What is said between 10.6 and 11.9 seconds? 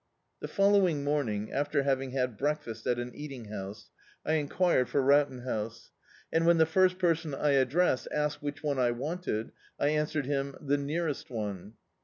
"the nearest one."